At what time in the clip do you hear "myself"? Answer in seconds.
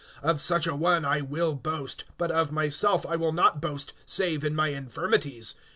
2.51-3.05